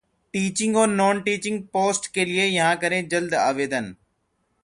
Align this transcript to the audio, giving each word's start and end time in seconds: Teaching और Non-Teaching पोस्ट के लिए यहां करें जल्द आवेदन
Teaching 0.33 0.75
और 0.75 0.87
Non-Teaching 0.89 1.61
पोस्ट 1.73 2.07
के 2.13 2.25
लिए 2.25 2.45
यहां 2.45 2.75
करें 2.75 3.07
जल्द 3.07 3.33
आवेदन 3.35 3.95